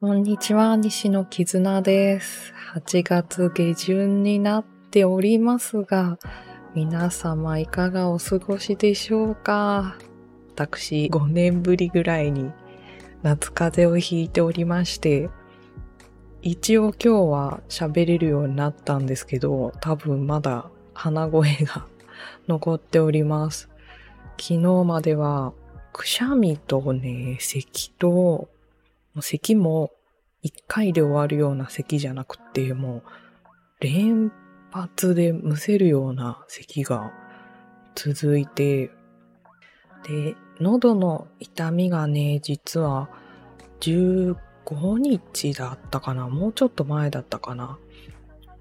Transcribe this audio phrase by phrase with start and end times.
[0.00, 2.54] こんにちは、西野絆です。
[2.74, 6.18] 8月下旬になっておりますが、
[6.74, 9.98] 皆様いかがお過ごしでしょうか？
[10.54, 12.50] 私、5年ぶりぐらいに
[13.22, 15.28] 夏風邪をひいておりまして、
[16.40, 21.86] 一応今日は喋れるようになったんですけど、多分まだ鼻声が
[22.48, 23.68] 残っております。
[24.38, 25.52] 昨日までは
[25.92, 28.48] くしゃみとね、咳と、
[29.20, 29.92] 咳も
[30.42, 33.02] 一回で終わるような咳じゃなくて、もう
[33.80, 34.32] 連
[34.72, 37.12] 発でむせるような咳が
[37.94, 38.90] 続いて、
[40.02, 43.08] で、喉の痛みがね、実は
[43.80, 44.36] 15
[44.98, 47.78] 日だったかなもうちょっと前だったかな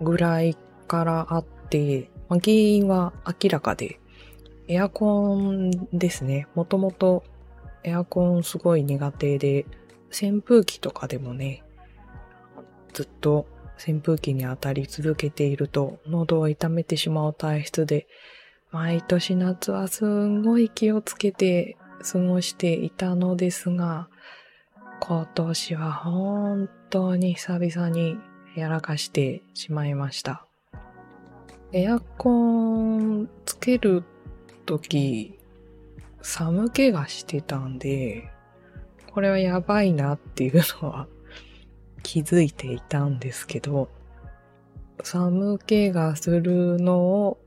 [0.00, 3.98] ぐらいからあって、ま、原因は明らかで、
[4.66, 6.46] エアコンですね。
[6.54, 7.22] もともと
[7.82, 9.66] エアコンすごい苦手で、
[10.10, 11.62] 扇風機とかでもね、
[12.92, 18.06] ずっと扇風機に当たり続けていると喉を痛めてしまう体質で、
[18.70, 21.76] 毎年夏はすんごい気をつけて
[22.10, 24.08] 過ごしていたのですが、
[25.00, 28.16] 今年は本当に久々に
[28.56, 30.46] やらかしてしまいました。
[31.72, 32.30] エアコ
[32.96, 34.04] ンつける
[34.64, 35.38] とき、
[36.22, 38.30] 寒気がしてたんで、
[39.12, 41.06] これはやばいなっていうのは
[42.02, 43.88] 気づいていたんですけど、
[45.02, 47.38] 寒気がするのを、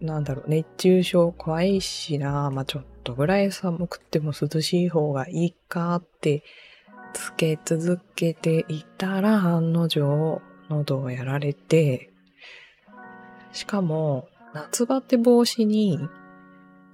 [0.00, 6.42] なんだろう、熱中症怖いしな、まあ、ちょっとぐらい寒くても涼しい方がいいかって
[7.12, 12.10] つけ続けていたら案の定喉をやられて、
[13.52, 16.08] しかも夏バテ防止に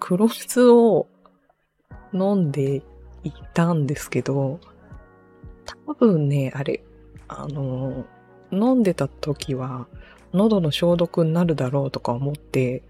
[0.01, 1.07] 黒酢を
[2.13, 2.83] 飲んで
[3.23, 4.59] いたんですけど、
[5.87, 6.83] 多分ね、あれ、
[7.29, 8.05] あの、
[8.51, 9.87] 飲んでた時は
[10.33, 12.83] 喉の消毒になるだろうとか思って、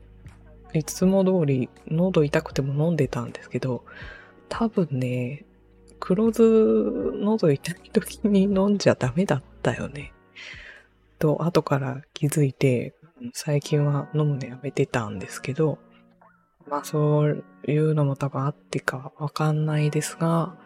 [0.73, 3.85] いつも通り喉痛くても飲んでたんですけど、
[4.49, 5.45] 多分ね、
[6.01, 10.15] 黒酢喉痛い時に飲んじゃダメだったよね。
[11.19, 12.95] と、後から気づいて、
[13.33, 15.79] 最近は飲むのやめてたんですけど、
[16.69, 20.57] まあそういうのも多分あってかわかんないですが、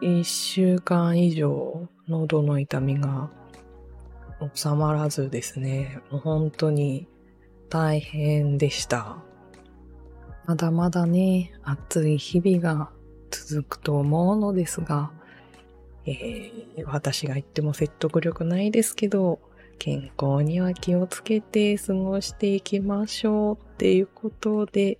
[0.00, 3.30] 一週間以上喉の痛みが
[4.54, 7.06] 収まらずですね、もう本当に
[7.68, 9.18] 大変でした。
[10.46, 12.90] まだまだね、暑い日々が
[13.30, 15.12] 続くと思うのですが、
[16.06, 19.38] えー、私が言っても説得力ないですけど、
[19.80, 24.98] 健康には気をつけて過ごしていきましょうっていうことで、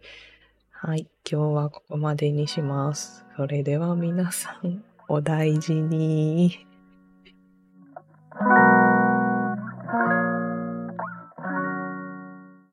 [0.70, 3.26] はい、今日はここまでにします。
[3.36, 6.69] それでは皆さん、お大事に。